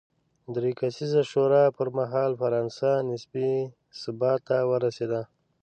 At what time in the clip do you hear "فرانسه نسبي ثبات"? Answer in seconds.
2.41-4.39